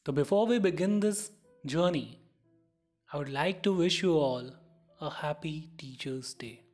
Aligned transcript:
तो 0.06 0.12
before 0.12 0.48
we 0.48 0.58
begin 0.58 1.00
this 1.00 1.30
journey 1.66 2.18
I 3.14 3.18
would 3.18 3.28
like 3.28 3.60
to 3.64 3.74
wish 3.74 4.04
you 4.04 4.18
all 4.18 4.50
a 5.00 5.20
happy 5.22 5.60
teachers 5.80 6.36
day 6.40 6.64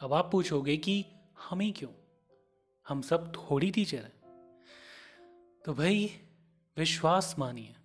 अब 0.00 0.12
आप 0.12 0.32
पूछोगे 0.32 0.76
कि 0.76 1.04
हमें 1.38 1.72
क्यों? 1.72 1.90
हम 2.88 3.02
सब 3.02 3.32
थोड़ी 3.36 3.70
टीचर 3.70 3.98
हैं। 3.98 4.18
तो 5.64 5.74
भाई, 5.74 6.10
विश्वास 6.76 7.34
मानिए। 7.38 7.76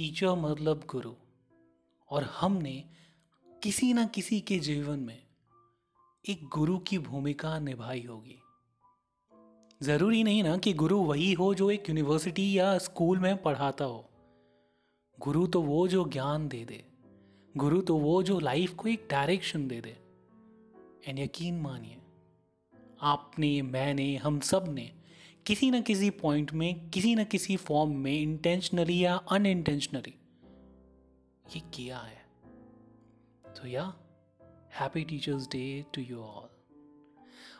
टीचर 0.00 0.34
मतलब 0.34 0.84
गुरु। 0.88 1.12
और 2.10 2.22
हमने 2.22 2.84
किसी 3.62 3.92
ना 3.92 4.06
किसी 4.06 4.40
के 4.40 4.58
जीवन 4.58 4.98
में 4.98 5.22
एक 6.28 6.44
गुरु 6.44 6.78
की 6.78 6.98
भूमिका 6.98 7.58
निभाई 7.58 8.02
होगी। 8.02 8.38
ज़रूरी 9.82 10.24
नहीं 10.24 10.42
ना 10.42 10.56
कि 10.56 10.72
गुरु 10.72 10.98
वही 10.98 11.32
हो 11.32 11.54
जो 11.54 11.70
एक 11.70 11.88
यूनिवर्सिटी 11.88 12.58
या 12.58 12.78
स्कूल 12.78 13.18
में 13.18 13.42
पढ़ाता 13.42 13.84
हो। 13.84 14.10
गुरु 15.20 15.46
तो 15.46 15.62
वो 15.62 15.88
जो 15.88 16.04
ज्ञान 16.04 16.48
दे 16.48 16.64
दे। 16.64 16.84
गुरु 17.56 17.82
तो 17.82 17.96
वो 17.96 18.22
जो 18.22 18.40
लाइफ 18.40 18.74
को 18.74 18.88
एक 18.88 19.08
डायरेक्शन 19.10 19.68
दे 19.68 19.80
दे। 19.80 19.96
एंड 21.06 21.18
यकीन 21.18 21.60
मानिए, 21.60 21.98
आपने, 23.02 23.62
मैंने, 23.62 24.16
हम 24.16 24.40
सबने 24.40 24.99
किसी 25.46 25.70
न 25.70 25.80
किसी 25.82 26.10
पॉइंट 26.12 26.52
में, 26.52 26.90
किसी 26.90 27.14
न 27.14 27.24
किसी 27.24 27.56
फॉर्म 27.56 27.96
में 27.96 28.12
इंटेंशनली 28.12 28.98
या 28.98 29.14
अनइंटेंशनली 29.30 30.14
ये 31.46 31.60
किया 31.74 31.98
है। 31.98 32.22
तो 33.56 33.68
या 33.68 33.92
happy 34.80 35.02
teachers 35.04 35.46
day 35.46 35.84
to 35.94 36.02
you 36.02 36.18
all 36.18 36.48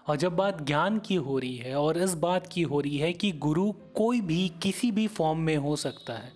और 0.06 0.16
जब 0.16 0.36
बात 0.36 0.62
ज्ञान 0.62 0.98
की 0.98 1.14
हो 1.16 1.38
रही 1.38 1.56
है, 1.56 1.74
और 1.74 1.98
इस 1.98 2.14
बात 2.16 2.46
की 2.46 2.62
हो 2.62 2.80
रही 2.80 2.98
है 2.98 3.12
कि 3.12 3.32
गुरु 3.38 3.70
कोई 3.96 4.20
भी, 4.20 4.48
किसी 4.62 4.90
भी 4.92 5.06
फॉर्म 5.08 5.38
में 5.38 5.56
हो 5.56 5.74
सकता 5.76 6.14
है 6.14 6.32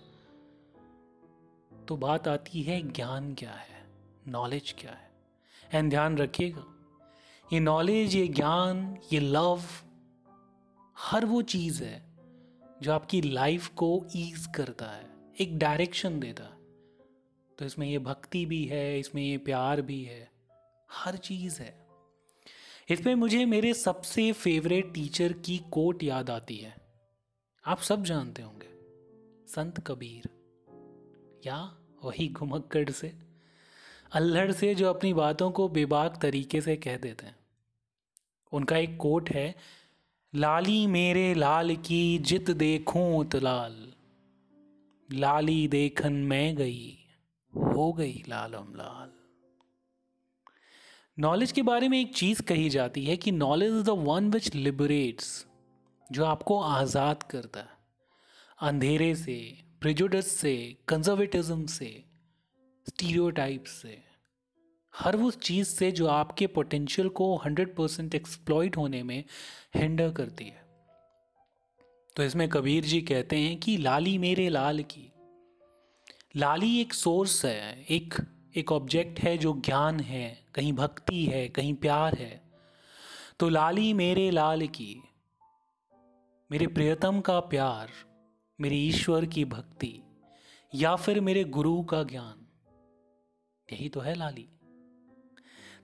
तो 1.71 1.97
बात 1.97 2.27
आती 2.27 2.61
है 2.63 2.81
ज्ञान 2.83 3.33
क्या 3.33 3.51
है 3.51 3.83
नॉलेज 4.27 4.75
क्या 4.79 4.91
है। 4.91 5.09
एंड 5.73 5.89
ध्यान 5.89 6.17
रखिएगा, 6.17 6.63
ये 7.47 7.59
नॉलेज 7.59 8.15
ये 8.15 8.27
ज्ञान, 8.27 8.97
ये 9.13 9.19
लव 9.19 9.61
हर 10.97 11.25
वो 11.25 11.41
चीज़ 11.41 11.83
है 11.83 12.05
जो 12.81 12.93
आपकी 12.93 13.21
लाइफ 13.21 13.67
को 13.67 14.05
ईज 14.15 14.47
करता 14.55 14.85
है, 14.85 15.09
एक 15.39 15.57
डायरेक्शन 15.57 16.19
देता 16.19 16.43
है। 16.43 16.55
तो 17.57 17.65
इसमें 17.65 17.87
ये 17.87 17.99
भक्ति 17.99 18.45
भी 18.45 18.65
है, 18.65 18.99
इसमें 18.99 19.23
ये 19.23 19.37
प्यार 19.37 19.81
भी 19.81 20.03
है, 20.03 20.31
हर 20.91 21.17
चीज़ 21.17 21.61
है। 21.61 21.87
इसमें 22.89 23.15
मुझे 23.15 23.45
मेरे 23.45 23.73
सबसे 23.73 24.31
फेवरेट 24.31 24.93
टीचर 24.93 25.33
की 25.33 25.57
कोट 25.71 26.03
याद 26.03 26.29
आती 26.29 26.57
है। 26.57 26.75
आप 27.65 27.79
सब 27.79 28.03
जानते 28.03 28.41
होंगे, 28.41 28.69
संत 29.47 29.79
कबीर, 29.87 30.29
या 31.45 31.77
वही 32.03 32.27
घुमक्कड़ 32.29 32.89
से, 32.89 33.13
अल्हड़ 34.11 34.51
से 34.51 34.75
जो 34.75 34.89
अपनी 34.89 35.13
बातों 35.13 35.51
को 35.51 35.67
बेबाक 35.69 36.19
तरीके 36.21 36.61
से 36.61 36.75
कह 36.75 36.97
देते 36.97 37.25
हैं। 37.25 37.35
उनका 38.51 38.77
एक 38.77 38.97
कोट 38.97 39.29
है 39.29 39.55
लाली 40.35 40.87
मेरे 40.87 41.33
लाल 41.33 41.75
की 41.75 42.17
जित 42.19 42.49
देखूँ 42.51 43.25
तलाल 43.25 43.75
लाली 45.09 45.67
देखन 45.67 46.13
मैं 46.23 46.55
गई, 46.55 46.97
हो 47.53 47.91
गई 47.93 48.23
लालम 48.29 48.73
लाल 48.75 49.11
नॉलेज 51.17 51.51
के 51.51 51.61
बारे 51.61 51.87
में 51.87 51.99
एक 51.99 52.13
चीज़ 52.15 52.41
कही 52.41 52.69
जाती 52.69 53.05
है 53.05 53.15
कि 53.17 53.31
knowledge 53.31 53.73
is 53.73 53.83
the 53.83 53.95
one 53.99 54.29
which 54.31 54.55
liberates 54.55 55.45
जो 56.11 56.25
आपको 56.25 56.59
आज़ाद 56.61 57.23
करता 57.23 57.59
है। 57.59 57.77
अंधेरे 58.61 59.13
से 59.15 59.37
प्रिजुडस 59.81 60.31
से 60.31 60.55
कंजर्वेटिज्म 60.87 61.65
से 61.65 62.03
स्टीरियोटाइप 62.87 63.63
से। 63.65 63.97
हर 64.99 65.15
उस 65.15 65.39
चीज़ 65.39 65.67
से 65.67 65.91
जो 65.91 66.07
आपके 66.07 66.47
पोटेंशियल 66.47 67.09
को 67.09 67.35
हंड्रेड 67.35 67.75
परसेंट 67.75 68.15
एक्सप्लॉइट 68.15 68.77
होने 68.77 69.03
में 69.03 69.23
हिंडर 69.75 70.11
करती 70.11 70.45
है। 70.45 70.65
तो 72.15 72.23
इसमें 72.23 72.49
कबीर 72.49 72.83
जी 72.83 73.01
कहते 73.01 73.37
हैं 73.37 73.59
कि 73.59 73.77
लाली 73.77 74.17
मेरे 74.17 74.49
लाल 74.49 74.83
की। 74.83 75.11
लाली 76.35 76.81
एक 76.81 76.93
सोर्स 76.93 77.45
है, 77.45 77.85
एक 77.89 78.13
एक 78.55 78.71
ऑब्जेक्ट 78.71 79.19
है 79.19 79.37
जो 79.37 79.61
ज्ञान 79.65 79.99
है, 79.99 80.45
कहीं 80.55 80.73
भक्ति 80.73 81.25
है, 81.25 81.49
कहीं 81.49 81.73
प्यार 81.73 82.13
है। 82.13 82.41
तो 83.39 83.49
लाली 83.49 83.93
मेरे 83.93 84.31
लाल 84.31 84.67
की, 84.67 85.03
मेरे 86.51 86.67
प्रियतम 86.67 87.21
का 87.21 87.39
प्यार, 87.39 87.91
मेरे 88.61 88.75
ईश्वर 88.75 89.25
की 89.25 89.45
भक्ति 89.45 89.99
या 90.75 90.95
फिर 90.95 91.21
मेरे 91.21 91.43
गुरु 91.43 91.83
का 91.83 92.03
ज्ञान। 92.03 92.47
यही 93.73 93.89
तो 93.89 93.99
है 93.99 94.15
लाली। 94.15 94.54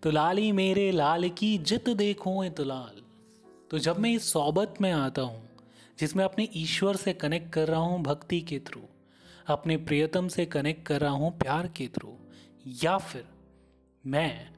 तो 0.04 0.12
लाली 0.12 0.52
मेरे 0.52 0.92
लाल 0.92 1.30
की 1.30 1.58
जित 1.58 1.90
देखो 1.90 2.50
तो 2.50 2.64
लाल। 2.64 3.02
तो 3.72 3.80
जब 3.80 4.00
मैं 4.00 4.12
इस 4.12 4.32
सोबत 4.34 4.74
में 4.82 4.92
आता 4.92 5.22
हूँ, 5.22 5.50
जिसमें 6.00 6.24
अपने 6.26 6.48
ईश्वर 6.56 6.96
से 6.96 7.14
कनेक्ट 7.14 7.54
कर 7.54 7.68
रहा 7.68 7.80
हूँ 7.80 8.02
भक्ति 8.04 8.42
के 8.42 8.60
थ्रू 8.60 8.82
अपने 9.48 9.78
प्रियतम 9.78 10.28
से 10.28 10.46
कनेक्ट 10.46 10.86
कर 10.88 11.02
रहा 11.02 11.12
हूँ 11.12 11.38
प्यार 11.38 11.68
के 11.68 11.88
थ्रू 11.88 12.18
या 12.84 12.98
फिर 12.98 13.26
मैं 14.06 14.50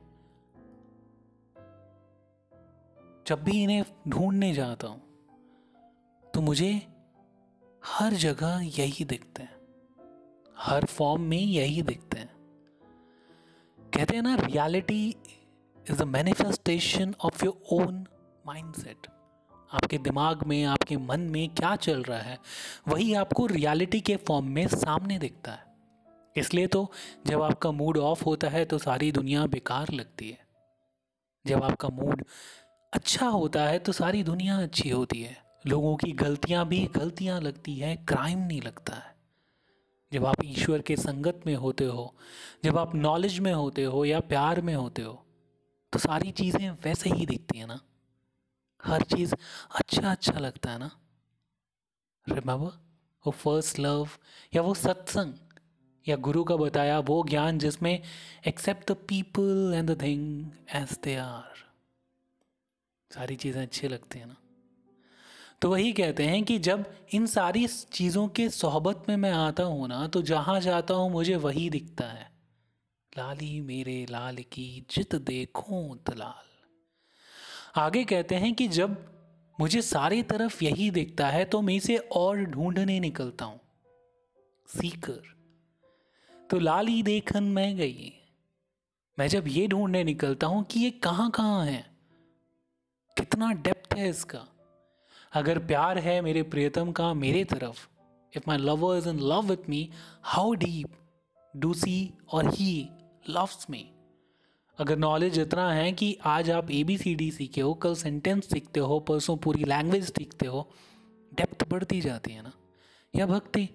जब 3.27 3.43
भी 3.43 3.63
इन्हें 3.63 3.83
ढूँढने 4.07 4.53
जाता 4.53 4.87
हूँ 4.87 5.01
तो 6.33 6.41
मुझे 6.41 6.87
हर 7.85 8.13
जगह 8.13 8.61
यही 8.79 9.05
दिखते 9.05 9.43
हैं। 9.43 9.57
हर 10.57 10.85
फॉर्म 10.85 11.21
में 11.21 11.37
यही 11.37 11.81
दिखते 11.81 12.19
हैं। 12.19 12.42
कहते 13.93 14.15
हैं 14.15 14.23
ना 14.23 14.35
reality 14.35 15.15
is 15.91 16.01
a 16.01 16.05
manifestation 16.05 17.13
of 17.21 17.45
your 17.45 17.63
own 17.71 18.05
mindset 18.47 19.07
आपके 19.71 19.97
दिमाग 19.97 20.43
में, 20.43 20.63
आपके 20.63 20.97
मन 20.97 21.19
में 21.19 21.49
क्या 21.49 21.75
चल 21.75 22.03
रहा 22.03 22.19
है, 22.19 22.37
वही 22.87 23.13
आपको 23.13 23.45
रियलिटी 23.45 24.01
के 24.01 24.15
फॉर्म 24.15 24.45
में 24.45 24.67
सामने 24.67 25.17
दिखता 25.19 25.51
है। 25.51 25.71
इसलिए 26.35 26.67
तो 26.67 26.91
जब 27.27 27.41
आपका 27.41 27.71
मूड 27.71 27.97
ऑफ़ 27.97 28.23
होता 28.25 28.49
है 28.49 28.65
तो 28.65 28.77
सारी 28.77 29.11
दुनिया 29.11 29.45
बेकार 29.45 29.91
लगती 29.91 30.29
है। 30.29 30.39
जब 31.45 31.63
आपका 31.63 31.89
मूड 31.89 32.23
अच्छा 32.93 33.27
होता 33.27 33.63
है 33.63 33.79
तो 33.79 33.91
सारी 33.91 34.23
दुनिया 34.23 34.57
अच्छी 34.57 34.89
होती 34.89 35.21
है। 35.21 35.37
लोगों 35.67 35.95
की 35.95 36.11
गलतियाँ 36.11 36.67
भी 36.67 36.85
गलतियाँ 36.95 37.41
लगती 37.41 37.75
है 37.75 37.95
क्राइम 37.95 38.39
नहीं 38.39 38.61
लगता 38.61 38.95
है। 38.95 39.12
जब 40.13 40.25
आप 40.25 40.43
ईश्वर 40.45 40.81
के 40.81 40.95
संगत 40.97 41.41
में 41.45 41.55
होते 41.55 41.85
हो, 41.85 42.13
जब 42.65 42.77
आप 42.77 42.95
नॉलेज 42.95 43.39
में 43.39 43.51
होते 43.53 43.83
हो 43.83 44.03
या 44.05 44.19
प्यार 44.29 44.61
में 44.61 44.73
होते 44.75 45.01
हो 45.01 45.13
तो 45.93 45.99
सारी 45.99 46.31
चीज़ें 46.31 46.69
वैसे 46.83 47.09
ही 47.09 47.25
दिखती 47.25 47.57
हैं 47.57 47.67
ना। 47.67 47.79
हर 48.83 49.01
चीज़ 49.05 49.33
अच्छा 49.75 50.11
अच्छा 50.11 50.39
लगता 50.39 50.71
है 50.71 50.79
ना। 50.79 50.89
रिमेंबर 52.27 52.79
वो 53.25 53.31
फ़र्स्ट 53.31 53.79
लव 53.79 54.09
या 54.53 54.61
वो 54.61 54.73
सत्संग 54.73 55.33
या 56.05 56.15
गुरु 56.19 56.43
का 56.43 56.55
बताया 56.55 56.99
वो 57.01 57.23
ज्ञान 57.29 57.59
जिसमें 57.59 58.01
accept 58.47 58.91
the 58.91 58.95
people 59.09 59.73
and 59.75 59.89
the 59.89 60.01
thing 60.01 60.75
as 60.75 60.97
they 61.03 61.15
are 61.17 61.65
सारी 63.11 63.35
चीज़ें 63.35 63.61
अच्छी 63.61 63.87
लगती 63.87 64.19
हैं 64.19 64.27
ना। 64.27 64.35
तो 65.63 65.69
वही 65.69 65.91
कहते 65.93 66.23
हैं 66.23 66.43
कि 66.43 66.57
जब 66.59 66.85
इन 67.13 67.25
सारी 67.25 67.67
चीज़ों 67.67 68.27
के 68.27 68.49
सोहबत 68.49 69.03
में 69.09 69.15
मैं 69.17 69.31
आता 69.31 69.63
हूँ 69.63 69.87
ना 69.87 70.07
तो 70.07 70.21
जहाँ 70.21 70.59
जाता 70.61 70.93
हूँ 70.93 71.11
मुझे 71.11 71.35
वही 71.35 71.69
दिखता 71.69 72.05
है। 72.05 72.27
लाली 73.17 73.61
मेरे 73.61 74.05
लाल 74.09 74.37
की 74.51 74.85
जित 74.91 75.15
देखूँ 75.15 75.97
तलाल 75.97 76.51
आगे 77.81 78.03
कहते 78.03 78.35
हैं 78.35 78.53
कि 78.53 78.67
जब 78.67 78.97
मुझे 79.59 79.81
सारी 79.81 80.21
तरफ़ 80.23 80.63
यही 80.63 80.91
दिखता 80.91 81.27
है 81.27 81.45
तो 81.45 81.61
मैं 81.61 81.75
इसे 81.75 81.97
और 81.97 82.43
ढूँढने 82.45 82.99
निकलता 82.99 83.45
हूँ। 83.45 83.59
सीकर। 84.69 85.35
तो 86.49 86.59
लाली 86.59 87.03
देखन 87.03 87.43
मैं 87.43 87.75
गई। 87.77 88.13
मैं 89.17 89.27
जब 89.27 89.47
ये 89.47 89.67
ढूँढने 89.67 90.03
निकलता 90.03 90.47
हूँ 90.47 90.63
कि 90.63 90.79
ये 90.79 90.91
कहाँ 90.91 91.29
कहाँ 91.31 91.65
है, 91.65 91.85
कितना 93.17 93.51
डेप्थ 93.51 93.95
है 93.95 94.09
इसका। 94.09 94.47
अगर 95.33 95.59
प्यार 95.59 95.97
है 95.97 96.21
मेरे 96.21 96.43
प्रियतम 96.43 96.91
का 96.91 97.13
मेरे 97.13 97.43
तरफ़ 97.43 97.87
if 98.37 98.43
my 98.47 98.57
lover 98.57 98.97
is 98.97 99.09
in 99.09 99.19
love 99.19 99.41
with 99.41 99.69
me 99.69 99.89
how 100.23 100.53
deep 100.53 100.87
do 101.55 101.73
see 101.73 102.13
और 102.31 102.53
ही 102.53 102.89
लव्स 103.29 103.67
मी 103.69 103.89
अगर 104.79 104.97
नॉलेज 104.97 105.39
इतना 105.39 105.73
है 105.73 105.91
कि 105.91 106.17
आज 106.25 106.51
आप 106.51 106.71
ए 106.71 106.83
बी 106.83 106.97
सी 106.97 107.15
डी 107.15 107.31
सीखे 107.31 107.61
हो, 107.61 107.73
कल 107.73 107.95
सेंटेंस 107.95 108.49
सीखते 108.49 108.79
हो, 108.79 108.99
परसों 108.99 109.37
पूरी 109.37 109.63
लैंग्वेज 109.63 110.13
सीखते 110.13 110.47
हो 110.47 110.71
डेप्थ 111.33 111.69
बढ़ती 111.69 112.01
जाती 112.01 112.31
है 112.31 112.41
ना? 112.41 112.51
या 113.15 113.25
भक्ति? 113.25 113.69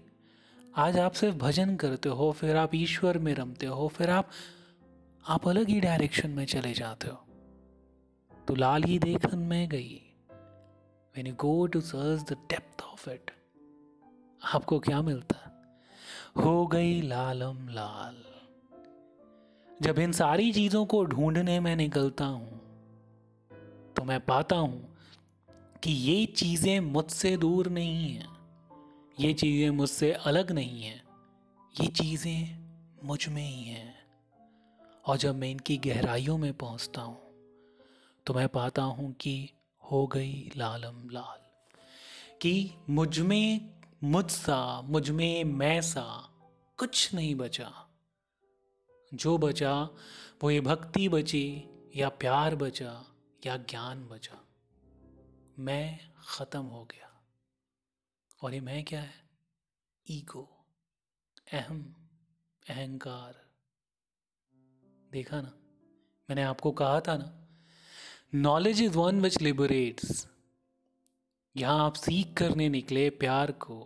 आज 0.76 0.98
आप 0.98 1.12
सिर्फ़ 1.12 1.36
भजन 1.36 1.76
करते 1.76 2.08
हो, 2.08 2.32
फिर 2.32 2.56
आप 2.56 2.74
ईश्वर 2.74 3.18
में 3.18 3.34
रमते 3.34 3.66
हो, 3.66 3.88
फिर 3.88 4.10
आप 4.10 4.30
आप 5.28 5.48
अलग 5.48 5.68
ही 5.68 5.80
डायरेक्शन 5.80 6.30
में 6.30 6.46
चले 6.46 6.72
जाते 6.74 7.08
हो। 7.08 7.24
तो 8.48 8.54
लाल 8.54 8.84
ही 8.84 8.98
देखन 8.98 9.38
में 9.38 9.68
गई। 9.68 10.07
When 11.18 11.26
you 11.26 11.34
go 11.34 11.66
to 11.66 11.80
search 11.80 12.20
the 12.22 12.36
depth 12.50 12.82
of 12.82 13.08
it 13.10 13.30
आपको 14.42 14.78
क्या 14.80 15.00
मिलता? 15.02 15.36
हो 16.36 16.66
गई 16.66 17.00
लालम 17.02 17.68
लाल। 17.68 18.22
जब 19.68 19.98
इन 19.98 20.12
सारी 20.12 20.52
चीज़ों 20.52 20.84
को 20.86 21.04
ढूँढने 21.04 21.58
में 21.60 21.74
निकलता 21.76 22.24
हूँ 22.24 22.60
तो 23.96 24.04
मैं 24.04 24.20
पाता 24.20 24.56
हूँ 24.56 24.96
कि 25.82 25.92
ये 25.92 26.24
चीज़ें 26.26 26.78
मुझसे 26.80 27.36
दूर 27.36 27.68
नहीं 27.70 28.08
हैं, 28.08 28.28
ये 29.20 29.32
चीज़ें 29.34 29.70
मुझसे 29.70 30.12
अलग 30.12 30.52
नहीं 30.52 30.82
हैं, 30.82 31.02
ये 31.74 31.86
चीज़ें 31.88 32.58
मुझमें 33.04 33.42
ही 33.42 33.62
हैं। 33.64 33.94
और 35.06 35.16
जब 35.16 35.34
मैं 35.34 35.50
इनकी 35.50 35.76
गहराइयों 35.84 36.38
में 36.38 36.52
पहुँचता 36.56 37.02
हूँ 37.02 37.18
तो 38.26 38.34
मैं 38.34 38.48
पाता 38.48 38.82
हूँ 38.82 39.12
कि 39.12 39.38
हो 39.90 40.06
गई 40.06 40.50
लालम 40.56 41.10
लाल। 41.10 41.48
कि 42.42 42.74
मुझमें 42.90 43.80
मुझ 44.04 44.30
सा 44.30 44.80
मुझमें 44.80 45.44
मैं 45.44 45.80
सा 45.80 46.34
कुछ 46.76 47.14
नहीं 47.14 47.34
बचा। 47.34 47.84
जो 49.14 49.38
बचा, 49.38 49.82
वो 50.42 50.50
ये 50.50 50.60
भक्ति 50.60 51.08
बची, 51.08 51.64
या 51.96 52.08
प्यार 52.08 52.56
बचा, 52.56 53.04
या 53.46 53.56
ज्ञान 53.56 54.08
बचा। 54.08 54.44
मैं 55.58 56.14
ख़त्म 56.28 56.62
हो 56.62 56.84
गया। 56.84 57.22
और 58.42 58.54
ये 58.54 58.60
मैं 58.60 58.84
क्या 58.84 59.00
है? 59.00 59.30
ईगो, 60.10 60.66
अहम, 61.52 61.94
अहंकार। 62.70 63.48
देखा 65.12 65.40
ना? 65.40 65.52
मैंने 66.30 66.42
आपको 66.42 66.72
कहा 66.72 67.00
था 67.00 67.16
ना 67.16 67.47
knowledge 68.32 68.80
is 68.82 68.96
one 68.96 69.20
which 69.20 69.40
liberates 69.42 70.26
यहाँ 71.56 71.84
आप 71.84 71.94
सीख 71.94 72.32
करने 72.36 72.68
निकले 72.68 73.08
प्यार 73.12 73.52
को, 73.52 73.76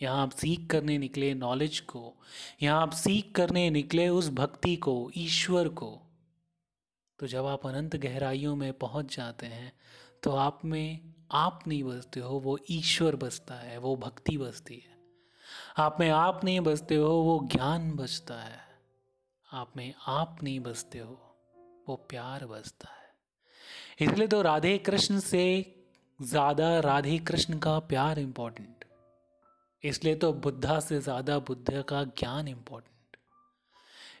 यहाँ 0.00 0.22
आप 0.22 0.30
सीख 0.30 0.66
करने 0.70 0.96
निकले 0.98 1.32
नॉलेज 1.34 1.78
को, 1.80 2.14
यहाँ 2.62 2.80
आप 2.82 2.92
सीख 2.92 3.30
करने 3.36 3.68
निकले 3.70 4.08
उस 4.08 4.30
भक्ति 4.30 4.74
को, 4.76 5.10
ईश्वर 5.16 5.68
को। 5.68 5.90
तो 7.18 7.26
जब 7.26 7.46
आप 7.46 7.66
अनंत 7.66 7.96
गहराइयों 7.96 8.56
में 8.56 8.72
पहुँच 8.72 9.16
जाते 9.16 9.46
हैं 9.46 9.72
तो 10.22 10.30
आप 10.30 10.64
में, 10.64 11.14
आप 11.32 11.62
नहीं 11.68 11.82
बसते 11.84 12.20
हो, 12.20 12.38
वो 12.40 12.58
ईश्वर 12.70 13.16
बसता 13.16 13.54
है, 13.54 13.78
वो 13.78 13.96
भक्ति 13.96 14.36
बसती 14.38 14.74
है। 14.76 14.98
आप 15.78 15.96
में 16.00 16.08
आप 16.10 16.44
नहीं 16.44 16.60
बसते 16.60 16.96
हो, 16.96 17.14
वो 17.22 17.40
ज्ञान 17.52 17.90
बसता 17.92 18.42
है। 18.42 18.60
आप 19.50 19.76
में 19.76 19.92
आप 20.08 20.42
नहीं 20.42 20.60
बसते 20.60 20.98
हो, 20.98 21.18
वो 21.88 21.96
प्यार 22.10 22.46
बसता 22.46 22.88
है। 22.88 22.95
इसलिए 24.00 24.26
तो 24.26 24.42
राधे 24.42 24.78
कृष्ण 24.78 25.18
से 25.18 25.44
ज़्यादा 26.22 26.80
राधे 26.80 27.18
कृष्ण 27.18 27.58
का 27.58 27.78
प्यार 27.78 28.18
इंपॉर्टेंट 28.18 28.84
इसलिए 29.84 30.14
तो 30.14 30.32
बुद्धा 30.32 30.80
से 30.80 31.00
ज़्यादा 31.00 31.38
बुद्ध 31.38 31.82
का 31.82 32.04
ज्ञान 32.04 32.48
इम्पोर्टेंट 32.48 33.16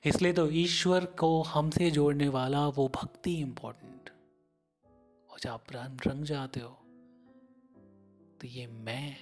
इसलिए 0.04 0.32
तो 0.32 0.50
ईश्वर 0.50 1.04
को 1.04 1.42
हमसे 1.42 1.90
जोड़ने 1.90 2.28
वाला 2.28 2.68
वो 2.68 2.88
भक्ति 2.88 3.34
इम्पोर्टेंट 3.40 4.10
और 5.30 5.40
जब 5.40 5.50
आप 5.50 5.64
रंग 6.06 6.24
जाते 6.24 6.60
हो 6.60 6.70
तो 8.40 8.46
ये 8.46 8.66
मैं 8.66 9.16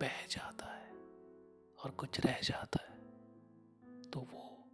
बह 0.00 0.26
जाता 0.30 0.66
है 0.66 0.92
और 1.84 1.90
कुछ 1.90 2.20
रह 2.20 2.38
जाता 2.44 2.78
है। 2.82 2.98
तो 4.10 4.20
वो 4.20 4.68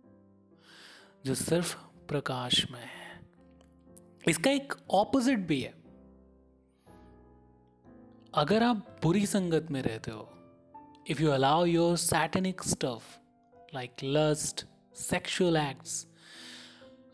जो 1.27 1.35
सिर्फ़ 1.35 1.77
प्रकाश 2.09 2.71
में 2.71 2.85
है 2.85 3.06
इसका 4.27 4.51
एक 4.51 4.73
ऑपोजिट 4.91 5.39
भी 5.39 5.61
है। 5.61 5.75
अगर 8.35 8.63
आप 8.63 8.87
बुरी 9.03 9.27
संगत 9.27 9.71
में 9.71 9.81
रहते 9.83 10.11
हो 10.11 10.29
if 11.11 11.23
you 11.23 11.31
allow 11.31 11.65
your 11.65 11.97
satanic 11.97 12.63
stuff 12.63 13.05
like 13.75 14.05
lust 14.05 14.65
sexual 14.97 15.57
acts 15.57 16.07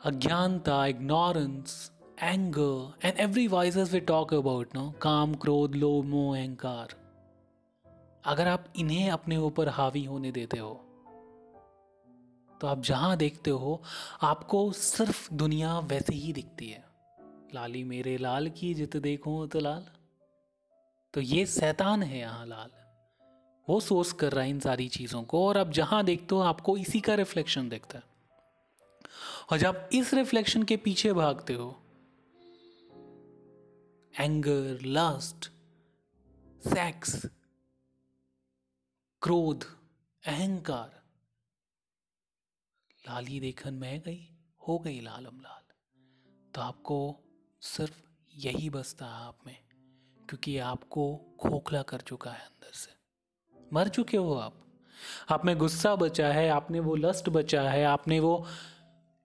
अज्ञानता 0.05 0.85
ignorance 0.87 1.91
anger 2.23 3.07
and 3.07 3.19
every 3.21 3.47
vices 3.49 3.93
we 3.93 4.01
talk 4.01 4.35
about 4.35 4.75
no 4.77 4.91
काम, 5.03 5.35
क्रोध, 5.35 5.75
लोभ, 5.75 6.05
मोह, 6.05 6.37
अहंकार, 6.39 6.95
अगर 8.25 8.49
आप 8.49 8.65
इन्हें 8.77 9.11
अपने 9.11 9.37
ऊपर 9.37 9.69
हावी 9.71 10.05
होने 10.05 10.33
देते 10.33 10.59
हो 10.59 10.73
तो 12.61 12.67
आप 12.67 12.83
जहाँ 12.83 13.17
देखते 13.17 13.51
हो, 13.51 13.83
आपको 14.23 14.71
सिर्फ़ 14.73 15.33
दुनिया 15.35 15.79
वैसे 15.79 16.15
ही 16.15 16.33
दिखती 16.33 16.69
है। 16.69 16.92
लाली 17.55 17.83
मेरे 17.85 18.17
लाल 18.19 18.49
की 18.51 18.75
जित 18.75 18.97
देखो 18.97 19.47
तो 19.47 19.61
लाल। 19.61 19.87
तो 21.15 21.21
ये 21.21 21.47
शैतान 21.47 22.03
है 22.03 22.19
यहाँ 22.19 22.47
लाल। 22.47 22.71
वो 23.69 23.81
सोच 23.81 24.13
कर 24.13 24.33
रहा 24.33 24.45
है 24.45 24.51
इन 24.51 24.61
सारी 24.61 24.89
चीज़ों 24.89 25.23
को 25.23 25.47
और 25.49 25.57
अब 25.57 25.71
जहाँ 25.71 26.05
देखते 26.05 26.35
हो 26.35 26.41
आपको 26.41 26.77
इसी 26.77 27.01
का 27.01 27.15
रिफ्लेक्शन 27.15 27.69
दिखता 27.69 27.99
है। 27.99 28.05
और 29.51 29.59
जब 29.59 29.89
इस 29.93 30.15
रिफ्लेक्शन 30.15 30.63
के 30.63 30.77
पीछे 30.77 31.13
भागते 31.13 31.55
हो 31.55 31.69
एंगर 34.15 34.79
लास्ट 34.83 35.51
सेक्स 36.63 37.27
क्रोध, 39.23 39.65
अहंकार, 40.23 41.01
लाली 43.05 43.41
देखन 43.41 43.75
में 43.75 44.01
गई, 44.01 44.29
हो 44.69 44.79
गई 44.79 45.01
लालम 45.01 45.41
लाल। 45.41 45.63
तो 46.55 46.61
आपको 46.61 46.99
सिर्फ़ 47.63 48.03
यही 48.35 48.71
बसता 48.71 49.07
है 49.07 49.13
आप 49.13 49.39
में, 49.47 49.57
क्योंकि 50.29 50.59
आपको 50.59 51.17
खोखला 51.17 51.83
कर 51.83 52.01
चुका 52.01 52.31
है 52.31 52.41
अंदर 52.41 52.73
से। 52.73 52.91
मर 53.73 53.89
चुके 53.89 54.17
हो 54.17 54.35
आप। 54.35 54.67
आप 55.31 55.45
में 55.45 55.59
गुस्सा 55.59 55.97
बचा 55.97 56.33
है, 56.33 56.49
आपने 56.49 56.81
वो 56.81 56.95
लस्ट 56.95 57.29
बचा 57.29 57.71
है, 57.71 57.85
आपने 57.85 58.21
वो 58.21 58.47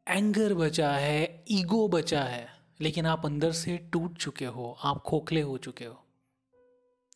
एंगर 0.07 0.54
बचा 0.54 0.92
है, 0.92 1.45
ईगो 1.51 1.88
बचा 1.88 2.24
है, 2.24 2.48
लेकिन 2.81 3.06
आप 3.06 3.25
अंदर 3.25 3.51
से 3.51 3.78
टूट 3.78 4.18
चुके 4.18 4.45
हो, 4.45 4.78
आप 4.83 4.98
खोखले 4.98 5.42
हो 5.42 5.57
चुके 5.57 5.86
हो। 5.86 6.06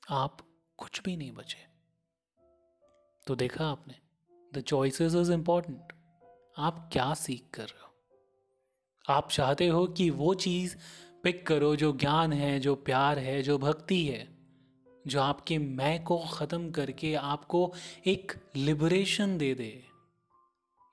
आप 0.09 0.37
कुछ 0.77 1.01
भी 1.03 1.17
नहीं 1.17 1.31
बचे। 1.31 1.67
तो 3.27 3.35
देखा 3.35 3.67
आपने 3.67 3.95
द 4.53 4.61
चॉइसेस 4.61 5.15
इज़ 5.15 5.31
इंपॉर्टेंट 5.31 5.93
आप 6.57 6.89
क्या 6.93 7.13
सीख 7.13 7.49
कर 7.53 7.63
रहे 7.63 7.81
हो? 7.81 7.87
आप 9.09 9.29
चाहते 9.31 9.67
हो 9.67 9.87
कि 9.87 10.09
वो 10.09 10.33
चीज़ 10.33 10.77
पिक 11.23 11.47
करो 11.47 11.75
जो 11.75 11.91
ज्ञान 11.93 12.33
है, 12.33 12.59
जो 12.59 12.75
प्यार 12.75 13.19
है, 13.19 13.41
जो 13.41 13.57
भक्ति 13.57 14.05
है, 14.05 14.37
जो 15.07 15.21
आपके 15.21 15.57
मैं 15.57 16.03
को 16.03 16.17
ख़त्म 16.17 16.71
करके 16.71 17.15
आपको 17.15 17.73
एक 18.07 18.31
लिबरेशन 18.55 19.37
दे 19.37 19.53
दे। 19.53 19.83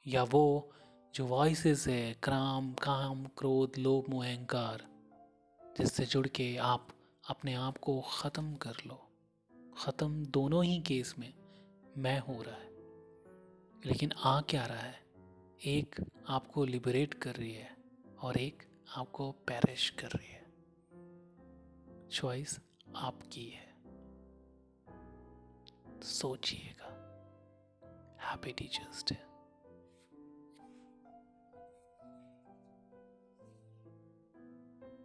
या 0.06 0.22
वो 0.22 0.72
जो 1.14 1.26
वॉइसेस 1.26 1.88
है, 1.88 2.16
क्राम, 2.22 2.72
काम, 2.72 3.24
क्रोध, 3.24 3.72
लोभ, 3.78 4.10
मोह, 4.10 4.26
अहंकार, 4.26 4.86
जिससे 5.78 6.04
जुड़ 6.04 6.26
के 6.26 6.56
आप 6.56 6.88
अपने 7.28 7.54
आप 7.54 7.78
को 7.78 8.00
ख़त्म 8.00 8.54
कर 8.54 8.74
लो। 8.86 9.08
ख़त्म 9.78 10.24
दोनों 10.24 10.64
ही 10.64 10.80
केस 10.80 11.14
में 11.18 11.34
मैं 11.96 12.20
हो 12.20 12.42
रहा 12.42 12.54
है। 12.54 12.68
लेकिन 13.86 14.12
आ 14.24 14.40
क्या 14.40 14.66
रहा 14.66 14.78
है? 14.78 14.94
एक 15.64 15.96
आपको 16.28 16.64
लिबरेट 16.64 17.14
कर 17.14 17.34
रही 17.34 17.52
है 17.52 17.76
और 18.22 18.36
एक 18.36 18.62
आपको 18.96 19.32
पैरिश 19.32 19.90
कर 19.90 20.06
रही 20.06 20.28
है। 20.28 20.46
चॉइस 22.08 22.60
आपकी 22.96 23.48
है। 23.48 23.74
सोचिएगा। 26.02 26.86
Happy 28.20 28.52
teachers 28.52 29.04
day 29.04 29.27